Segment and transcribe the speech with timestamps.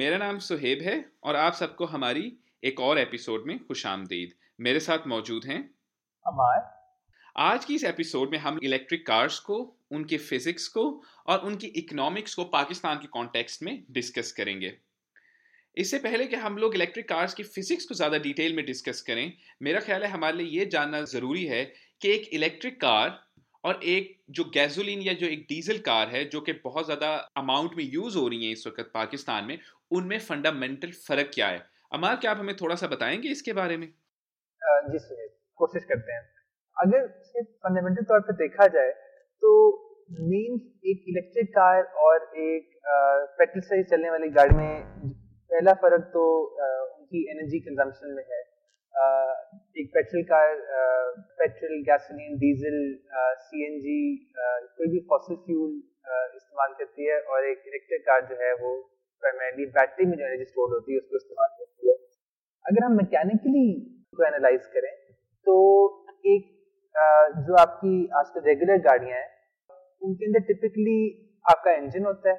[0.00, 0.92] मेरा नाम सुहेब है
[1.24, 2.32] और आप सबको हमारी
[2.64, 5.58] एक और एपिसोड में खुश आमदीद। मेरे साथ मौजूद हैं।
[6.26, 6.60] अमार
[7.36, 9.56] आज की इस एपिसोड में हम इलेक्ट्रिक कार्स को
[9.90, 10.84] उनके फिजिक्स को
[11.26, 14.72] और उनकी इकोनॉमिक्स को पाकिस्तान के कॉन्टेक्स्ट में डिस्कस करेंगे।
[15.76, 19.32] इससे पहले कि हम लोग इलेक्ट्रिक कार्स की फिजिक्स को ज़्यादा डिटेल में डिस्कस करें
[19.62, 21.64] मेरा ख्याल है हमारे लिए ये जानना ज़रूरी है
[22.02, 23.18] कि एक इलेक्ट्रिक कार
[23.64, 27.74] और एक जो गैसोलीन या जो एक डीजल कार है, जो कि बहुत ज़्यादा अमाउंट
[27.76, 29.58] में यूज़ हो रही है इस वक्त पाकिस्तान में,
[29.90, 31.62] उनमें फंडामेंटल फ़र्क क्या है?
[31.92, 33.86] अमार, क्या आप हमें थोड़ा सा बताएँगे इसके बारे में?
[34.88, 34.98] जी
[35.60, 36.22] कोशिश करते हैं।
[36.76, 38.90] अगर सिर्फ़ फंडामेंटल तौर पर देखा जाए
[39.42, 39.50] तो
[40.22, 40.54] मेन
[40.86, 42.70] एक इलेक्ट्रिक कार और एक
[43.38, 44.82] पेट्रोल से चलने वाली गाड़ी में
[45.50, 46.24] पहला फ़र्क तो
[46.98, 48.40] उनकी एनर्जी कंजम्पशन में है।
[49.80, 50.54] एक petrol car
[51.38, 52.78] petrol gasoline diesel
[53.44, 54.00] CNG
[54.76, 55.70] कोई भी फॉसिल फ्यूल
[56.36, 58.72] इस्तेमाल करती है और एक इलेक्ट्रिक कार जो है वो
[59.22, 61.94] प्राइमरली बैटरी में जो एनर्जी स्टोर होती है, उसको इस्तेमाल करती है।
[62.64, 63.66] अगर हम मैकेनिकली
[64.16, 64.92] को एनालाइज करें
[65.46, 65.56] तो
[66.34, 66.48] एक
[67.46, 69.28] जो आपकी आजकल रेगुलर गाड़ियाँ हैं,
[70.02, 71.00] उनके अंदर टिपिकली
[71.44, 72.38] आपका इंजन होता है।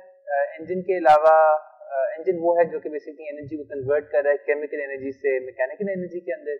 [0.59, 1.35] इंजन के अलावा
[2.17, 5.39] इंजन वो है जो कि बेसिकली एनर्जी को कन्वर्ट कर रहा है केमिकल एनर्जी से
[5.45, 6.59] मैकेनिकल एनर्जी के अंदर।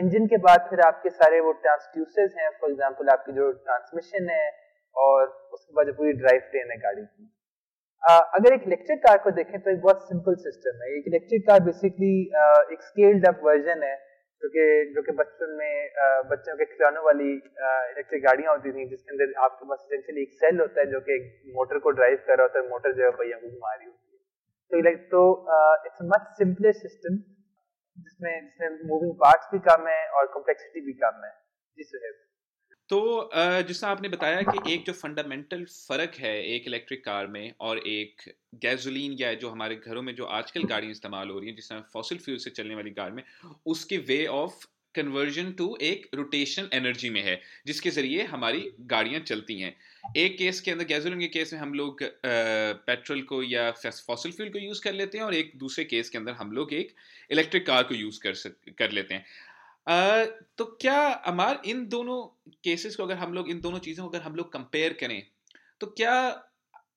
[0.00, 4.46] इंजन के बाद फिर आपके सारे वो ट्रांसड्यूसर्स हैं फॉर एग्जांपल आपकी जो ट्रांसमिशन है
[4.96, 7.30] और उसके बाद जो पूरी ड्राइव ट्रेन है गाड़ी की।
[8.02, 11.60] अगर एक इलेक्ट्रिक कार को देखें तो एक बहुत सिंपल सिस्टम है। एक इलेक्ट्रिक कार
[11.64, 12.14] बेसिकली
[12.72, 13.94] एक स्केल्ड अप वर्जन है,
[14.42, 15.74] जो कि जो कि बचपन में
[16.30, 20.80] बच्चों के खिलौनों वाली इलेक्ट्रिक गाड़ियाँ होती थी, जिसके अंदर आपके पास एक सेल होता
[20.80, 21.16] है जो कि
[21.56, 24.82] मोटर को ड्राइव कर रहा होता है मोटर जो है पहियों को घुमा रही होती
[24.82, 25.22] है। तो तो
[25.86, 27.16] इट्स मच सिंपलर सिस्टम
[28.24, 31.30] जिसमें जिसमें मूविंग पार्ट्स भी कम है और कॉम्प्लेक्सिटी भी कम है
[31.78, 32.22] जी सुहेब
[32.90, 33.30] तो
[33.68, 38.22] जिसका आपने बताया कि एक जो फंडामेंटल फ़र्क है एक इलेक्ट्रिक कार में और एक
[38.54, 42.18] गैसोलीन या जो हमारे घरों में जो आजकल गाड़ियाँ इस्तेमाल हो रही हैं जिसमें फॉसिल
[42.18, 43.22] फ्यूल से चलने वाली कार में,
[43.66, 44.66] उसके वे ऑफ़
[44.96, 49.74] कन्वर्जन टू एक रोटेशन एनर्जी में है जिसके ज़रिए हमारी गाड़ियाँ चलती हैं।
[50.16, 54.48] एक केस के अंदर गैसोलिन के केस में हम लोग पेट्रोल को या फॉसिल फ्यूल
[54.48, 56.94] को यूज़ कर लेते हैं और एक दूसरे केस के अंदर हम लोग एक
[57.30, 59.24] इलेक्ट्रिक कार को यूज़ कर सक कर लेते हैं।
[59.88, 60.24] आ,
[60.58, 62.22] तो क्या अमार इन दोनों
[62.64, 65.22] केसेस को अगर हम लोग इन दोनों चीज़ों को अगर हम लोग कंपेयर करें
[65.80, 66.16] तो क्या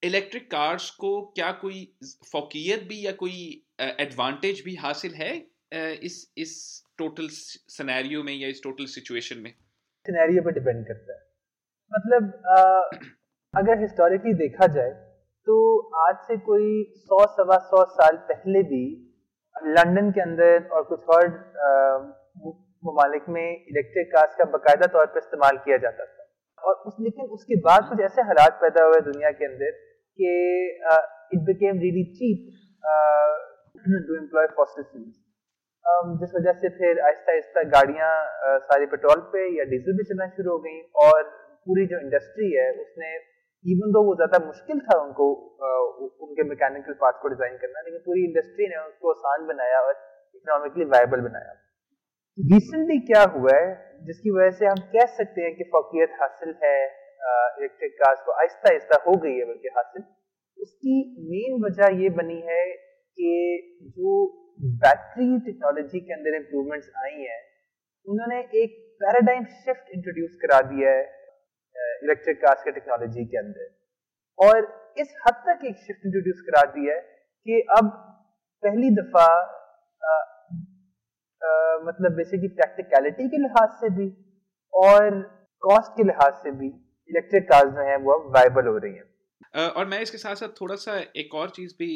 [0.04, 1.88] इलेक्ट्रिक कार्स को क्या कोई
[2.32, 3.40] फोकियत भी या कोई
[3.80, 5.32] एडवांटेज भी हासिल है
[6.02, 6.54] इस इस
[6.98, 9.50] टोटल सिनेरियो में या इस टोटल सिचुएशन में?
[10.06, 11.20] सिनेरियो पे डिपेंड करता है।
[11.92, 12.58] मतलब आ,
[13.54, 14.90] अगर हिस्टोरिकली देखा जाए
[15.46, 15.54] तो
[15.98, 16.70] आज से कोई
[17.02, 18.80] सौ सवा सौ साल पहले भी
[19.76, 21.28] लंदन के अंदर और कुछ और
[22.82, 26.26] ममालिक में इलेक्ट्रिक कार्स का बाकायदा तौर पर इस्तेमाल किया जाता था।
[26.62, 29.70] और उस लेकिन उसके बाद कुछ ऐसे हालात पैदा हुए दुनिया के अंदर
[30.18, 30.28] कि
[31.34, 32.44] it became really cheap
[34.08, 35.16] to employ fossil fuels
[36.20, 38.12] जिस वजह से फिर आहिस्ता आहिस्ता गाड़ियाँ
[38.64, 41.22] सारी पेट्रोल पे या डीजल पे चलना शुरू हो गई और
[41.66, 43.12] पूरी जो इंडस्ट्री है उसने
[43.64, 45.28] इवन दो वो ज़्यादा मुश्किल था उनको
[46.26, 49.94] उनके मैकेनिकल पार्ट्स को डिज़ाइन करना, लेकिन पूरी इंडस्ट्री ने उसको आसान बनाया और
[50.34, 51.54] इकोनॉमिकली वायबल बनाया।
[52.38, 53.70] रिसेंटली क्या हुआ है,
[54.06, 56.76] जिसकी वजह से हम कह सकते हैं कि फोकियत हासिल है
[57.58, 60.04] इलेक्ट्रिक कार्स को आहिस्ता आहिस्ता हो गई है, बल्कि हासिल।
[60.58, 60.94] उसकी
[61.30, 62.62] मेन वजह ये बनी है
[63.18, 63.32] कि
[63.96, 64.14] जो
[64.58, 67.40] बैटरी टेक्नोलॉजी के अंदर इम्प्रूवमेंट्स आई हैं।
[68.06, 71.02] उन्होंने एक पैराडाइम शिफ्ट इंट्रोड्यूस करा दिया है
[72.04, 73.68] इलेक्ट्रिक कार्स के टेक्नोलॉजी के अंदर।
[74.38, 74.66] और
[74.98, 77.00] इस हद तक एक शिफ्ट इंट्रोड्यूस करा दिया है
[77.46, 77.90] कि अब
[78.62, 79.26] पहली दफ़ा
[81.84, 84.06] मतलब बेसिकली प्रैक्टिकलिटी के लिहाज से भी
[84.72, 85.20] और
[85.62, 89.04] कॉस्ट के लिहाज से भी इलेक्ट्रिक कार्स जो हैं, वो अब वाइबल हो रही हैं।
[89.56, 91.90] और मैं इसके साथ साथ थोड़ा सा एक और चीज़ भी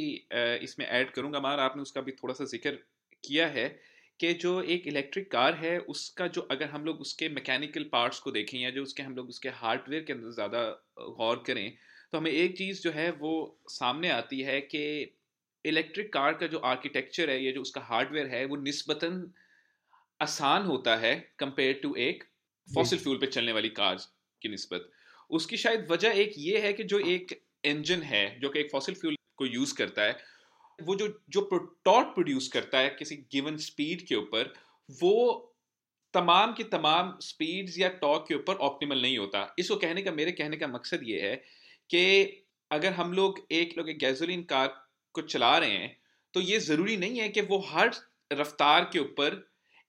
[0.64, 2.70] इसमें ऐड करूँगा। मार आपने उसका भी थोड़ा सा ज़िक्र
[3.24, 3.68] किया है
[4.20, 8.30] कि जो एक इलेक्ट्रिक कार है उसका जो अगर हम लोग उसके मैकेनिकल पार्ट्स को
[8.30, 10.62] देखें या जो उसके हम लोग उसके हार्डवेयर के अंदर ज़्यादा
[11.18, 11.70] गौर करें
[12.12, 13.32] तो हमें एक चीज़ जो है वो
[13.70, 14.82] सामने आती है कि
[15.64, 19.08] इलेक्ट्रिक कार का जो आर्किटेक्चर है या जो उसका हार्डवेयर है वो नस्बता
[20.20, 22.24] आसान होता है कंपेयर टू एक
[22.68, 23.96] फॉसिल फ्यूल पे चलने वाली कार
[24.42, 24.90] की नस्बत।
[25.32, 28.94] उसकी शायद वजह एक ये है कि जो एक इंजन है, जो कि एक फॉसिल
[28.94, 30.16] फ्यूल को यूज़ करता है,
[30.78, 31.40] वो जो जो
[31.84, 34.52] टॉर्क प्रोड्यूस करता है किसी गिवन स्पीड के ऊपर,
[34.88, 35.48] वो
[36.14, 40.32] तमाम की तमाम स्पीड्स या टॉर्क के ऊपर ऑप्टिमल नहीं होता। इसको कहने का, मेरे
[40.32, 41.34] कहने का मकसद ये है
[41.90, 44.68] कि अगर हम लोग एक लोग एक गैसोलीन कार
[45.14, 45.96] को चला रहे हैं
[46.34, 47.90] तो ये ज़रूरी नहीं है कि वो हर
[48.32, 49.36] रफ्तार के ऊपर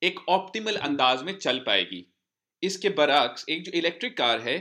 [0.02, 2.06] एक ऑप्टिमल अंदाज में चल पाएगी।
[2.64, 4.58] इसके बरक्स, एक जो इलेक्ट्रिक कार है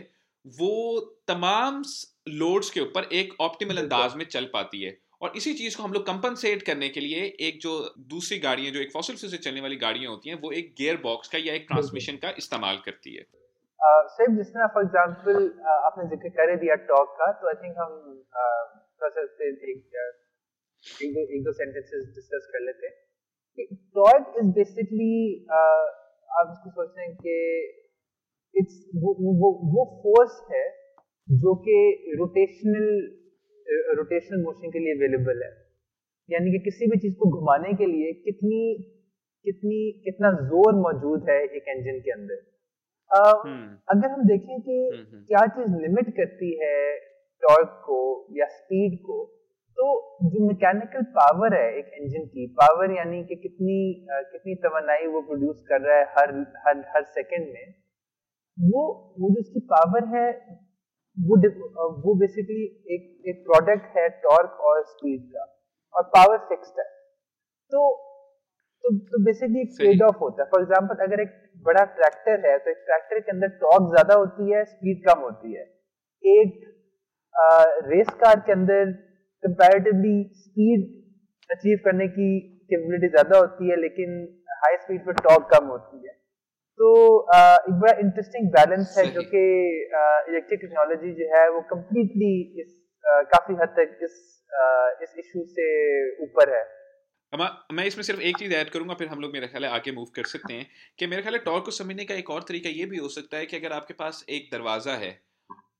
[0.47, 1.83] वो तमाम
[2.31, 5.93] लोड्स के ऊपर एक ऑप्टिमल अंदाज में चल पाती है। और इसी चीज़ को हम
[5.93, 7.73] लोग कंपनसेट करने के लिए एक जो
[8.11, 10.97] दूसरी गाड़ियाँ जो एक फॉसिल फ्यूल से चलने वाली गाड़ियाँ होती हैं वो एक गियर
[11.03, 13.25] बॉक्स का या एक ट्रांसमिशन का इस्तेमाल करती है।
[14.11, 15.37] सेम जिस तरह फॉर एग्जांपल
[15.69, 17.93] आपने ज़िक्र कर दिया टॉक का तो आई थिंक हम
[18.35, 19.63] थोड़ा सा एक
[20.95, 23.67] एक दो एक दो सेंटेंसेस डिस्कस कर लेते हैं।
[23.97, 25.15] टॉर्क इज़ बेसिकली
[25.51, 27.37] आप इसको सोचते हैं कि
[28.55, 30.65] इट्स वो वो वो फोर्स है
[31.29, 31.77] जो कि
[32.19, 32.89] रोटेशनल
[33.97, 35.51] रोटेशनल मोशन के लिए अवेलेबल है।
[36.29, 38.63] यानी कि किसी भी चीज़ को घुमाने के लिए कितनी
[39.47, 42.41] कितनी कितना ज़ोर मौजूद है एक इंजन के अंदर।
[43.11, 43.37] uh,
[43.89, 44.77] अगर हम देखें कि
[45.29, 46.77] क्या चीज़ लिमिट करती है
[47.43, 48.01] टॉर्क को
[48.39, 49.25] या स्पीड को
[49.79, 49.87] तो
[50.25, 55.23] जो मैकेनिकल पावर है एक इंजन की पावर यानी कि कितनी uh, कितनी तवनाई वो
[55.23, 56.35] प्रोड्यूस कर रहा है हर
[56.67, 57.75] हर हर सेकंड में
[58.59, 58.83] वो
[59.19, 60.29] वो जो उसकी पावर है
[61.17, 61.37] वो
[62.03, 62.65] वो बेसिकली
[62.95, 65.45] एक एक प्रोडक्ट है टॉर्क और स्पीड का
[65.95, 66.85] और पावर फिक्स्ड है।
[67.73, 67.83] तो
[68.85, 71.35] तो तो बेसिकली एक ट्रेड ऑफ़ होता है। फॉर एग्जांपल अगर एक
[71.67, 75.55] बड़ा ट्रैक्टर है तो एक ट्रैक्टर के अंदर टॉर्क ज़्यादा होती है स्पीड कम होती
[75.55, 75.65] है।
[76.25, 76.57] एक
[77.35, 78.91] आ, रेस कार के अंदर
[79.43, 80.89] कंपैरेटिवली स्पीड
[81.51, 82.29] अचीव करने की
[82.71, 84.19] कैपेबिलिटी ज़्यादा होती है लेकिन
[84.57, 86.15] हाई स्पीड पर टॉर्क कम होती है।
[86.83, 86.91] तो
[87.33, 89.43] एक बड़ा इंटरेस्टिंग बैलेंस है जो कि
[90.29, 92.31] इलेक्ट्रिक टेक्नोलॉजी जो है वो कम्प्लीटली
[92.61, 92.71] इस
[93.33, 94.17] काफ़ी हद तक इस
[95.03, 95.67] इस इशू से
[96.25, 96.63] ऊपर है।
[97.33, 100.07] मैं इसमें सिर्फ़ एक चीज़ ऐड करूँगा फिर हम लोग मेरे ख्याल है आगे मूव
[100.17, 100.67] कर सकते हैं
[100.99, 103.37] कि मेरे ख्याल है टॉर्क को समझने का एक और तरीका ये भी हो सकता
[103.37, 105.11] है कि अगर आपके पास एक दरवाज़ा है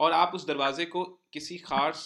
[0.01, 2.05] और आप उस दरवाजे को किसी खास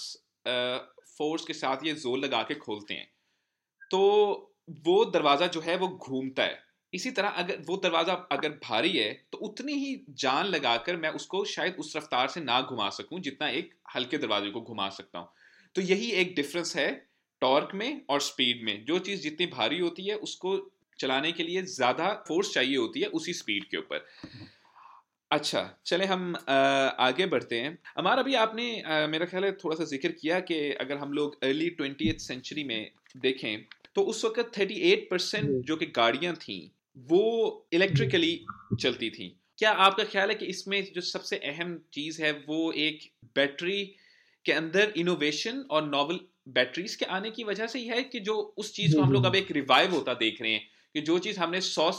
[0.49, 3.08] फोर्स के साथ ये ज़ोर लगा के खोलते हैं
[3.90, 4.00] तो
[4.87, 6.58] वो दरवाज़ा जो है वो घूमता है।
[6.96, 11.44] इसी तरह अगर वो दरवाज़ा अगर भारी है तो उतनी ही जान लगाकर मैं उसको
[11.46, 15.28] शायद उस रफ्तार से ना घुमा सकूँ जितना एक हल्के दरवाजे को घुमा सकता हूँ।
[15.75, 16.90] तो यही एक डिफरेंस है
[17.43, 20.58] टॉर्क में और स्पीड में। जो चीज़ जितनी भारी होती है उसको
[20.98, 24.06] चलाने के लिए ज़्यादा फोर्स चाहिए होती है उसी स्पीड के ऊपर।
[25.31, 28.64] अच्छा चले हम आगे बढ़ते हैं। हमारा अभी आपने
[29.08, 32.90] मेरा ख्याल है थोड़ा सा ज़िक्र किया कि अगर हम लोग अर्ली ट्वेंटी सेंचुरी में
[33.19, 33.64] देखें
[33.94, 36.58] तो उस वक्त थर्टी एट परसेंट जो कि गाड़ियाँ थी
[36.96, 38.38] वो इलेक्ट्रिकली
[38.81, 39.28] चलती थी।
[39.58, 43.00] क्या आपका ख्याल है कि इसमें जो सबसे अहम चीज़ है वो एक
[43.37, 43.82] बैटरी
[44.44, 46.20] के अंदर इनोवेशन और नॉवल
[46.56, 49.25] बैटरीज के आने की वजह से ही है कि जो उस चीज़ को हम लोग
[49.25, 50.60] अब एक रिवाइव होता देख रहे हैं
[50.94, 51.90] कि जो चीज़ हमने सौ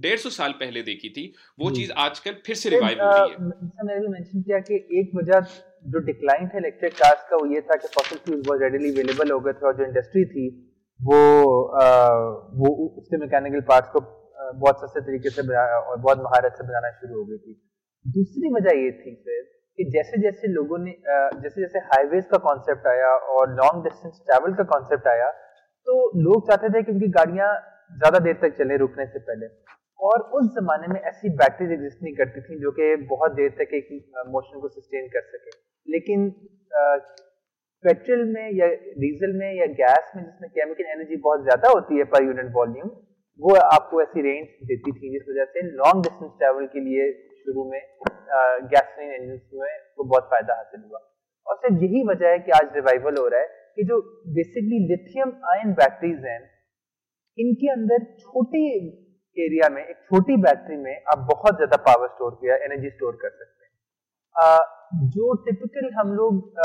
[0.00, 3.38] डेढ़ सौ साल पहले देखी थी वो चीज़ आजकल फिर से रिवाइव हो रही है।
[3.84, 5.46] मैंने मेंशन किया कि एक वजह
[5.86, 9.30] जो डिक्लाइन था इलेक्ट्रिक कार्स का वो ये था कि फॉसिल फ्यूल बहुत रेडिली अवेलेबल
[9.30, 10.48] हो गए थे और जो इंडस्ट्री थी
[11.00, 11.18] वो
[11.76, 11.88] आ,
[12.54, 14.00] वो उसके मैकेनिकल पार्ट्स को
[14.56, 17.54] बहुत सस्ते तरीके से बनाया और बहुत महारत से बनाना शुरू हो गई थी।
[18.04, 19.42] दूसरी वजह ये थी फिर
[19.78, 20.96] कि जैसे जैसे लोगों ने
[21.42, 25.30] जैसे जैसे हाईवेज का कॉन्सेप्ट आया और लॉन्ग डिस्टेंस ट्रैवल का कॉन्सेप्ट आया
[25.86, 27.48] तो लोग चाहते थे कि उनकी गाड़ियाँ
[27.92, 29.46] ज़्यादा देर तक चले रुकने से पहले।
[30.00, 33.74] और उस जमाने में ऐसी बैटरीज एग्जिस्ट नहीं करती थी जो कि बहुत देर तक
[33.74, 33.88] एक
[34.28, 35.50] मोशन को सस्टेन कर सके।
[35.88, 36.28] लेकिन
[37.84, 38.66] पेट्रोल में या
[39.00, 42.90] डीजल में या गैस में जिसमें केमिकल एनर्जी बहुत ज़्यादा होती है पर यूनिट वॉल्यूम
[43.40, 47.06] वो आपको ऐसी रेंज देती थी जिस वजह से लॉन्ग डिस्टेंस ट्रैवल के लिए
[47.38, 47.80] शुरू में
[48.70, 51.00] गैसोलीन इंजन में तो बहुत फ़ायदा हासिल हुआ।
[51.46, 54.00] और सिर्फ़ यही वजह है कि आज रिवाइवल हो रहा है कि जो
[54.34, 56.38] बेसिकली लिथियम आयन बैटरीज हैं,
[57.38, 58.62] इनके अंदर छोटे
[59.36, 63.30] एरिया में, एक छोटी बैटरी में आप बहुत ज़्यादा पावर स्टोर किया एनर्जी स्टोर कर
[63.30, 66.60] सकते हैं। जो टिपिकल हम लोग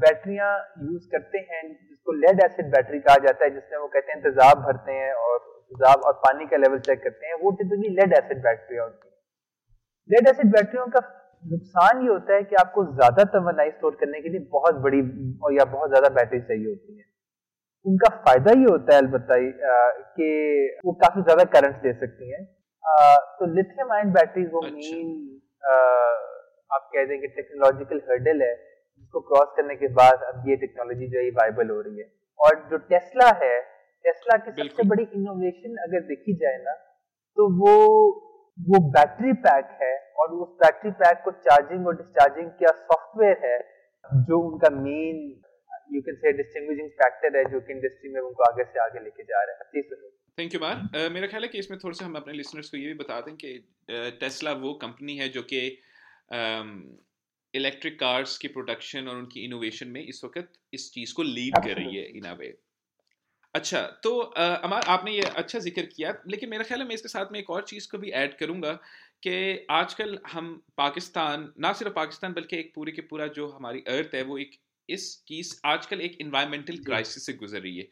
[0.00, 0.52] बैटरियाँ
[0.82, 4.62] यूज़ करते हैं, जिसको लेड एसिड बैटरी कहा जाता है, जिसमें वो कहते हैं तेजाब
[4.66, 8.42] भरते हैं और तेजाब और पानी का लेवल चेक करते हैं वो टिपिकली लेड एसिड
[8.44, 9.12] बैटरी होती है
[10.10, 11.00] लेड एसिड बैटरियों का
[11.44, 15.00] नुकसान ये होता है कि आपको ज़्यादा तवनाई स्टोर करने के लिए बहुत बड़ी
[15.38, 17.04] और या बहुत ज़्यादा बैटरी चाहिए होती है।
[17.86, 19.38] उनका फ़ायदा ये होता है अलबत्ता
[20.16, 20.28] कि
[20.84, 22.44] वो काफ़ी ज़्यादा करंट दे सकती हैं।
[23.38, 25.80] तो लिथियम आयन बैटरीज वो मेन अच्छा।
[26.70, 31.08] आप कह दें कि टेक्नोलॉजिकल हर्डल है जिसको क्रॉस करने के बाद अब ये टेक्नोलॉजी
[31.08, 32.06] जो है वाइबल हो रही है।
[32.38, 33.54] और जो टेस्ला है
[34.04, 36.74] टेस्ला की सबसे बड़ी इनोवेशन अगर देखी जाए ना
[37.36, 37.74] तो वो
[38.58, 39.92] वो बैटरी पैक है
[40.22, 43.58] और उस बैटरी पैक को चार्जिंग और डिस्चार्जिंग किया सॉफ्टवेयर है
[44.24, 45.22] जो उनका main
[45.92, 49.22] you can say distinguishing factor है जो कि इंडस्ट्री में उनको आगे से आगे लेके
[49.22, 52.14] जा रहे हैं। थैंक यू मार uh, मेरा ख्याल है कि इसमें थोड़ा सा हम
[52.14, 53.52] अपने लिसनर्स को ये भी बता दें कि
[54.20, 55.60] टेस्ला वो कंपनी है जो कि
[57.54, 61.76] इलेक्ट्रिक कार्स की प्रोडक्शन और उनकी इनोवेशन में इस वक्त इस चीज़ को लीड कर
[61.76, 62.52] रही है इन अ वे
[63.54, 67.32] अच्छा तो अमार आपने ये अच्छा ज़िक्र किया लेकिन मेरा ख्याल है मैं इसके साथ
[67.32, 68.72] में एक और चीज़ को भी ऐड करूँगा
[69.22, 69.34] कि
[69.70, 74.22] आजकल हम पाकिस्तान ना सिर्फ़ पाकिस्तान बल्कि एक पूरे के पूरा जो हमारी अर्थ है
[74.24, 74.56] वो एक
[74.88, 77.86] इस की आजकल एक इन्वायरमेंटल क्राइसिस से गुजर रही है।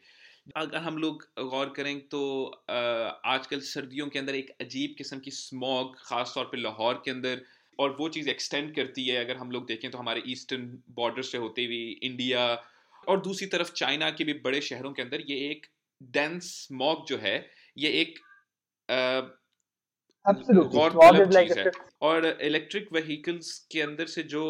[0.55, 2.23] अगर हम लोग गौर करें तो
[2.69, 7.41] आजकल सर्दियों के अंदर एक अजीब किस्म की स्मॉग ख़ास तौर पे लाहौर के अंदर
[7.79, 11.37] और वो चीज़ एक्सटेंड करती है। अगर हम लोग देखें तो हमारे ईस्टर्न बॉर्डर से
[11.37, 12.43] होते हुए इंडिया
[13.07, 15.65] और दूसरी तरफ़ चाइना के भी बड़े शहरों के अंदर ये एक
[16.01, 17.35] डेंस स्मॉग जो है
[17.77, 18.19] ये एक
[20.25, 24.43] चीज़ है। और इलेक्ट्रिक व्हीकल्स के अंदर से जो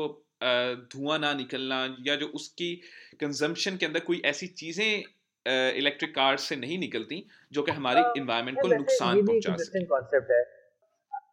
[0.93, 1.77] धुआँ ना निकलना
[2.07, 2.69] या जो उसकी
[3.21, 5.03] कंजम्पशन के अंदर कोई ऐसी चीज़ें
[5.77, 9.79] इलेक्ट्रिक कार से नहीं निकलती जो कि हमारे इन्वायरमेंट को नुकसान पहुँचा सकती
[10.31, 10.41] है।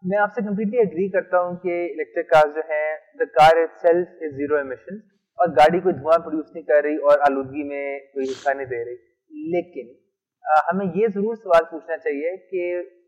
[0.06, 2.84] मैं आपसे कंप्लीटली एग्री करता हूँ कि इलेक्ट्रिक कार जो है
[3.16, 5.00] the car itself is zero emission
[5.38, 8.82] और गाड़ी कोई धुआँ प्रोड्यूस नहीं कर रही और आलूदगी में कोई हिस्सा नहीं दे
[8.84, 8.96] रही।
[9.54, 9.94] लेकिन
[10.44, 12.60] आ, हमें ये ज़रूर सवाल पूछना चाहिए कि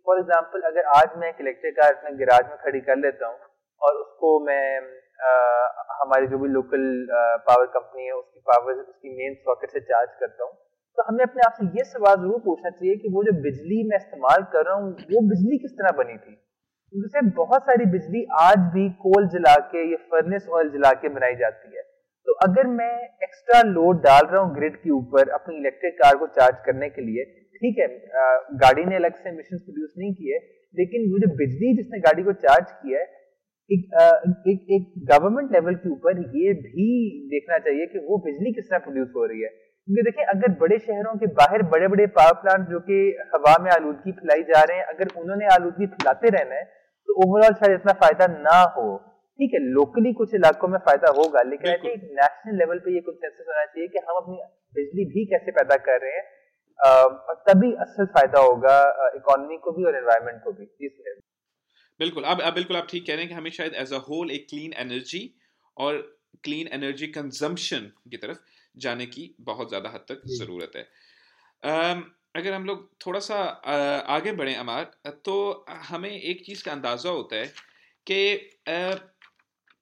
[0.07, 3.39] फॉर एग्ज़ाम्पल अगर आज मैं एक इलेक्ट्रिक कार अपने गैराज में खड़ी कर लेता हूँ
[3.83, 4.65] और उसको मैं
[5.21, 5.31] आ,
[6.01, 6.85] हमारी जो भी लोकल
[7.47, 10.53] पावर कंपनी है उसकी पावर उसकी मेन सॉकेट से चार्ज करता हूँ
[10.99, 13.97] तो हमें अपने आप से ये सवाल ज़रूर पूछना चाहिए कि वो जो बिजली मैं
[13.97, 16.35] इस्तेमाल कर रहा हूँ वो बिजली किस तरह बनी थी?
[16.93, 21.35] जैसे बहुत सारी बिजली आज भी कोल जला के या फर्नेस ऑयल जला के बनाई
[21.43, 21.83] जाती है।
[22.31, 26.27] तो अगर मैं एक्स्ट्रा लोड डाल रहा हूँ ग्रिड के ऊपर अपनी इलेक्ट्रिक कार को
[26.37, 27.25] चार्ज करने के लिए,
[27.57, 27.89] ठीक है
[28.61, 30.39] गाड़ी ने अलग से मिशन प्रोड्यूस नहीं किए,
[30.75, 33.07] लेकिन जो बिजली जिसने गाड़ी को चार्ज किया है,
[33.71, 36.87] एक एक एक गवर्नमेंट लेवल के ऊपर ये भी
[37.35, 40.79] देखना चाहिए कि वो बिजली किस तरह प्रोड्यूस हो रही है। क्योंकि देखिए, अगर बड़े
[40.79, 43.03] शहरों के बाहर बड़े बड़े पावर प्लांट जो कि
[43.35, 47.55] हवा में आलूदगी फैलाई जा रहे हैं, अगर उन्होंने आलूदगी फैलाते रहना है तो ओवरऑल
[47.55, 48.91] शायद इतना फ़ायदा ना हो।
[49.41, 53.01] ठीक है लोकली कुछ इलाकों में फ़ायदा होगा लेकिन आई थिंक नेशनल लेवल पे ये
[53.01, 54.37] कंसेंसस होना चाहिए कि हम अपनी
[54.75, 56.29] बिजली भी कैसे पैदा कर रहे हैं
[57.49, 58.77] तभी असल फ़ायदा होगा
[59.17, 60.67] इकोनॉमी को भी और एनवायरमेंट को भी।
[62.01, 64.31] बिल्कुल अब अब बिल्कुल आप ठीक कह रहे हैं कि हमें शायद एज अ होल
[64.31, 65.35] एक क्लीन एनर्जी
[65.77, 65.99] और
[66.45, 68.39] क्लीन एनर्जी कंजम्पशन की तरफ़
[68.77, 70.85] जाने की बहुत ज़्यादा हद तक ज़रूरत है।
[71.63, 72.03] um,
[72.37, 73.37] अगर हम लोग थोड़ा सा
[74.17, 74.91] आगे बढ़ें अमार
[75.25, 77.47] तो हमें एक चीज़ का अंदाज़ा होता है
[78.07, 78.19] कि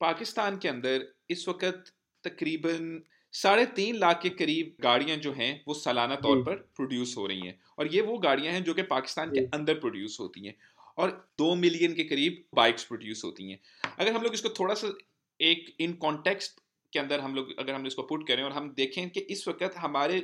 [0.01, 1.93] पाकिस्तान के अंदर इस वक्त
[2.25, 3.01] तकरीबन
[3.35, 7.41] साढ़े तीन लाख के करीब गाड़ियाँ जो हैं वो सालाना तौर पर प्रोड्यूस हो रही
[7.41, 10.55] हैं। और ये वो गाड़ियाँ हैं जो कि पाकिस्तान के अंदर प्रोड्यूस होती हैं
[10.99, 13.59] और दो मिलियन के करीब बाइक्स प्रोड्यूस होती हैं।
[13.99, 14.93] अगर हम लोग इसको थोड़ा सा
[15.41, 16.61] एक इन कॉन्टेक्स्ट
[16.93, 19.77] के अंदर हम लोग अगर हम इसको पुट करें और हम देखें कि इस वक्त
[19.79, 20.17] हमारे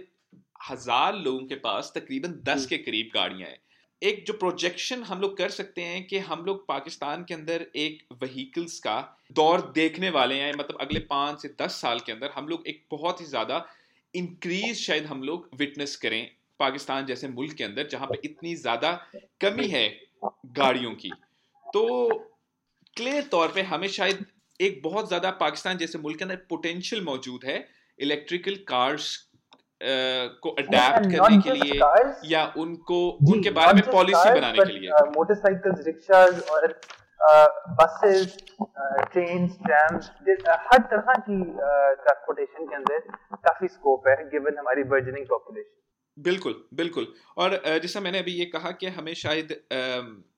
[0.70, 3.58] हज़ार लोगों के पास तकरीबन दस के करीब गाड़ियाँ हैं।
[4.02, 8.02] एक जो प्रोजेक्शन हम लोग कर सकते हैं कि हम लोग पाकिस्तान के अंदर एक
[8.22, 8.96] वहीकल्स का
[9.32, 12.82] दौर देखने वाले हैं मतलब अगले पाँच से दस साल के अंदर हम लोग एक
[12.90, 13.64] बहुत ही ज़्यादा
[14.14, 18.92] इंक्रीज शायद हम लोग विटनेस करें पाकिस्तान जैसे मुल्क के अंदर, जहाँ पे इतनी ज़्यादा
[19.40, 19.88] कमी है
[20.24, 21.10] गाड़ियों की।
[21.66, 21.82] तो
[22.96, 24.24] क्लियर तौर पे हमें शायद
[24.60, 27.56] एक बहुत ज़्यादा पाकिस्तान जैसे मुल्क के अंदर पोटेंशियल मौजूद है
[27.98, 29.16] इलेक्ट्रिकल कार्स
[29.82, 31.78] को अडेप्ट करने के लिए
[32.30, 32.98] या उनको
[33.32, 36.80] उनके बारे में पॉलिसी बनाने के लिए। मोटरसाइकिल्स रिक्शाज और
[37.78, 38.36] बसेस
[39.12, 40.10] ट्रेन ट्रैम्स
[40.64, 42.98] हर तरह की ट्रांसपोर्टेशन के अंदर
[43.46, 47.06] काफ़ी स्कोप है गिवन हमारी बर्जनिंग पॉपुलेशन बिल्कुल बिल्कुल।
[47.38, 49.56] और जैसा मैंने अभी ये कहा कि हमें शायद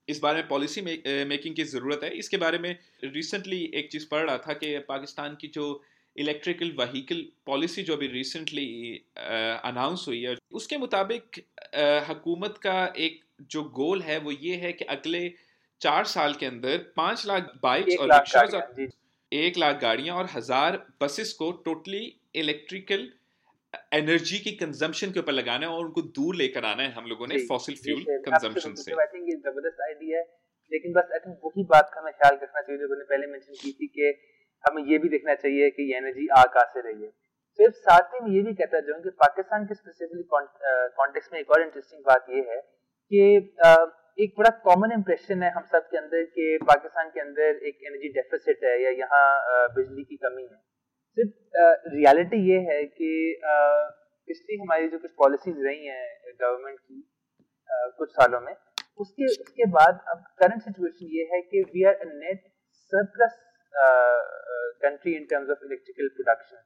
[0.09, 2.71] इस बारे में पॉलिसी मेकिंग की ज़रूरत है। इसके बारे में
[3.05, 5.66] रिसेंटली एक चीज़ पढ़ रहा था कि पाकिस्तान की जो
[6.19, 8.67] इलेक्ट्रिकल व्हीकल पॉलिसी जो अभी रिसेंटली
[9.17, 11.43] अनाउंस हुई है उसके मुताबिक
[12.09, 13.21] हुकूमत का एक
[13.51, 15.29] जो गोल है वो ये है कि अगले
[15.81, 18.89] चार साल के अंदर पाँच लाख बाइक्स और रिक्शाज
[19.33, 22.03] एक लाख गाड़ियाँ और हज़ार बसेस को टोटली
[22.35, 23.09] इलेक्ट्रिकल
[23.95, 27.27] एनर्जी की कंजम्पशन के ऊपर लगाना है और उनको दूर लेकर आना है हम लोगों
[27.27, 30.25] ने फॉसिल फ्यूल कंजम्पशन से। आई थिंक ये ज़बरदस्त आइडिया है
[30.73, 33.61] लेकिन बस आई थिंक वही बात का हमें ख्याल रखना चाहिए जो मैंने पहले मेंशन
[33.63, 34.13] की थी कि
[34.65, 37.11] हमें ये भी देखना चाहिए कि ये एनर्जी आ कहाँ से रही है।
[37.59, 41.51] सिर्फ़ साथ ही मैं ये भी कहता जाऊँ कि पाकिस्तान के स्पेसिफिकली कॉन्टेक्स्ट में एक
[41.51, 42.61] और इंटरेस्टिंग बात ये है
[43.11, 43.21] कि
[44.19, 48.09] एक बड़ा कॉमन इम्प्रेशन है हम सब के अंदर कि पाकिस्तान के अंदर एक एनर्जी
[48.13, 49.25] डेफिसिट है या यहाँ
[49.75, 50.61] बिजली की कमी है।
[51.17, 53.11] सिर्फ़ रियलिटी ये है कि
[54.29, 57.03] पिछली हमारी जो कुछ पॉलिसीज़ रही हैं गवर्नमेंट की
[57.71, 58.55] आ, कुछ सालों में
[59.01, 62.43] उसके उसके बाद अब करंट सिचुएशन ये है कि we are net
[62.93, 63.39] surplus
[63.76, 66.62] country in terms of electrical production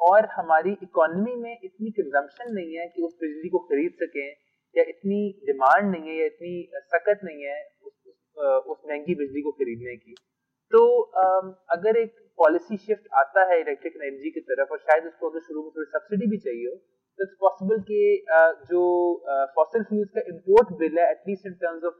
[0.00, 4.28] और हमारी इकोनॉमी में इतनी कंजम्पशन नहीं है कि उस बिजली को खरीद सकें
[4.74, 7.94] या इतनी डिमांड नहीं है या इतनी सख्त नहीं है उस,
[8.66, 10.14] उस, महँगी बिजली को खरीदने की।
[10.72, 10.80] तो
[11.74, 15.62] अगर एक पॉलिसी शिफ्ट आता है इलेक्ट्रिक एनर्जी की तरफ़ और शायद उसको अगर शुरू
[15.62, 18.02] में थोड़ी सब्सिडी भी चाहिए हो तो इट्स पॉसिबल कि
[18.70, 18.82] जो
[19.56, 21.94] फॉसिल फ्यूल्स का इंपोर्ट बिल है at least in terms of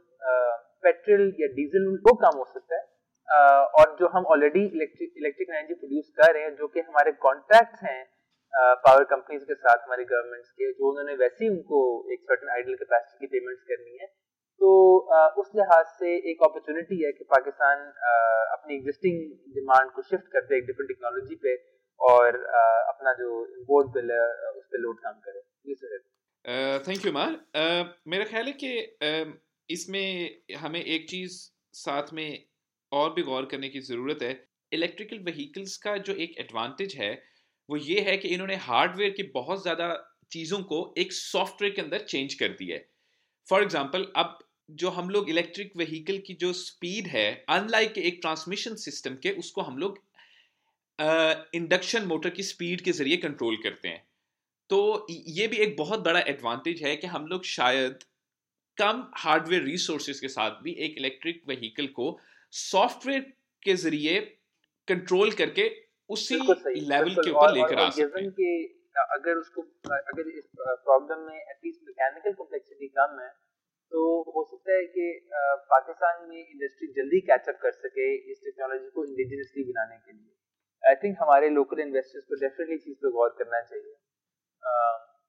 [0.82, 2.84] petrol या डीजल वो कम हो सकता है।
[3.30, 8.04] और जो हम ऑलरेडी इलेक्ट्रिक एनर्जी प्रोड्यूस कर रहे हैं, जो कि हमारे कॉन्ट्रैक्ट हैं
[8.84, 11.80] पावर कंपनीज़ के साथ, हमारी गवर्नमेंट्स के, जो उन्होंने वैसे ही उनको
[12.12, 14.06] एक सर्टन आइडल कैपेसिटी की पेमेंट्स करनी है
[14.60, 14.70] तो
[15.40, 17.84] उस लिहाज से एक अपॉर्चुनिटी है कि पाकिस्तान
[18.54, 19.20] अपनी एग्जिस्टिंग
[19.54, 21.54] डिमांड को शिफ्ट करते एक डिफरेंट टेक्नोलॉजी पे
[22.00, 27.12] और अपना जो इम्पोर्ट बिल है उस पर लोड काम करे। जी सर थैंक यू
[27.12, 27.38] मार
[28.08, 28.72] मेरा ख्याल है कि
[29.68, 30.08] इसमें
[30.58, 31.38] हमें एक चीज़
[31.78, 32.28] साथ में
[32.92, 34.32] और भी गौर करने की ज़रूरत है
[34.72, 37.12] इलेक्ट्रिकल व्हीकल्स का जो एक एडवांटेज है,
[37.68, 39.88] वो ये है कि इन्होंने हार्डवेयर की बहुत ज़्यादा
[40.32, 42.88] चीज़ों को एक सॉफ्टवेयर के अंदर चेंज कर दिया है।
[43.48, 44.38] फॉर एग्ज़ाम्पल अब
[44.70, 49.62] जो हम लोग इलेक्ट्रिक व्हीकल की जो स्पीड है अनलाइक एक ट्रांसमिशन सिस्टम के, उसको
[49.62, 49.98] हम लोग
[51.54, 54.06] इंडक्शन मोटर की स्पीड के ज़रिए कंट्रोल करते हैं।
[54.70, 57.98] तो ये भी एक बहुत बड़ा एडवांटेज है कि हम लोग शायद
[58.78, 62.10] कम हार्डवेयर रिसोर्सेज के साथ भी एक इलेक्ट्रिक व्हीकल को
[62.52, 63.20] सॉफ्टवेयर
[63.62, 64.20] के ज़रिए
[64.88, 65.68] कंट्रोल करके
[66.10, 68.66] उसी लेवल के ऊपर लेकर आ सकते हैं।
[69.14, 73.28] अगर उसको अगर इस प्रॉब्लम में एटलीस्ट मैकेनिकल कॉम्प्लेक्सिटी कम है
[73.92, 74.00] तो
[74.32, 75.04] हो सकता है कि
[75.68, 80.96] पाकिस्तान में इंडस्ट्री जल्दी कैचअप कर सके इस टेक्नोलॉजी को इंडिजिनसली बनाने के लिए। आई
[81.04, 83.94] थिंक हमारे लोकल इन्वेस्टर्स को डेफिनेटली चीज़ पे गौर करना चाहिए।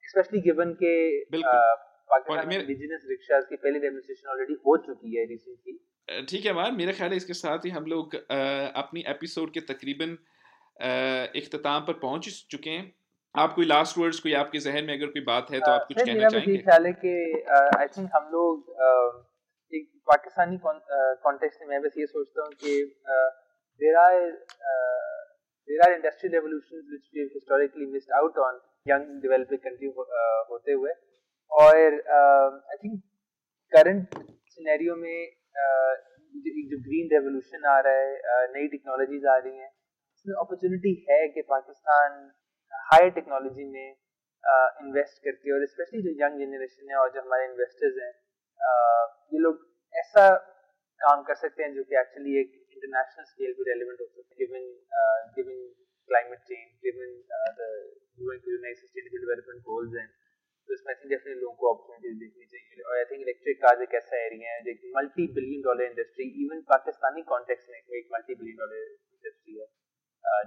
[0.04, 0.94] स्पेशली गिवन के
[1.36, 5.78] पाकिस्तान में इंडिजिनस रिक्शास की पहली डेमोन्स्ट्रेशन ऑलरेडी हो चुकी है रिसेंटली
[6.10, 10.18] ठीक है मान मेरा ख्याल है इसके साथ ही हम लोग अपनी एपिसोड के तकरीबन
[11.36, 12.86] इख्ताम पर पहुँच चुके हैं।
[13.36, 15.98] आप कोई लास्ट वर्ड्स कोई आपके जहन में अगर कोई बात है तो आप कुछ
[15.98, 16.58] कहना चाहेंगे?
[16.58, 17.13] ख्याल है कि
[17.80, 18.72] आई थिंक हम लोग
[19.74, 22.74] एक पाकिस्तानी कॉन्टेक्स्ट में मैं बस ये सोचता हूँ कि
[23.80, 29.92] there are there are industrial revolutions which we historically missed out on young developing country
[30.51, 30.94] होते हुए।
[31.51, 33.01] और आई थिंक
[33.74, 34.24] करंट
[34.56, 35.38] सिनेरियो में
[36.72, 39.72] जो ग्रीन रेवोल्यूशन आ रहा है नई टेक्नोलॉजीज़ आ रही हैं।
[40.18, 42.20] इसमें अपॉर्चुनिटी है कि पाकिस्तान
[42.92, 43.88] हाई टेक्नोलॉजी में
[44.84, 48.14] इन्वेस्ट करती है और स्पेशली जो यंग जनरेशन है और जो हमारे इन्वेस्टर्स हैं
[49.33, 50.24] ये लोग ऐसा
[51.01, 54.66] काम कर सकते हैं जो कि एक्चुअली एक इंटरनेशनल स्केल पे रेलिवेंट हो सकते given
[55.38, 55.62] given
[56.10, 57.12] climate change given
[57.60, 57.70] the
[58.24, 60.07] UN के जो नए सस्टेनेबल डेवलपमेंट गोल्स हैं।
[60.70, 63.82] तो इसमें आई थिंक डेफिनेटली लोगों को अपॉर्चुनिटीज़ देखनी चाहिए और आई थिंक इलेक्ट्रिक कार्स
[63.82, 68.10] एक ऐसा एरिया है जो एक multi billion dollar industry even Pakistani context में एक
[68.14, 69.68] मल्टी बिलियन डॉलर इंडस्ट्री है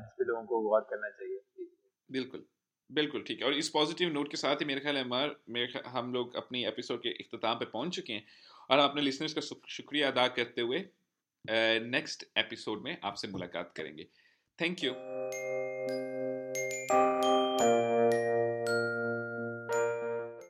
[0.03, 1.67] जिस पे लोगों को गौर करना चाहिए।
[2.09, 2.45] बिल्कुल
[2.91, 5.83] बिल्कुल ठीक है। और इस पॉजिटिव नोट के साथ ही मेरे ख्याल है हमार मेरे
[5.91, 8.25] हम लोग अपनी एपिसोड के अख्ताम पे पहुँच चुके हैं।
[8.71, 9.41] और अपने लिसनर्स का
[9.77, 10.85] शुक्रिया अदा करते हुए
[11.89, 14.07] नेक्स्ट एपिसोड में आपसे मुलाकात करेंगे।
[14.59, 14.93] Thank you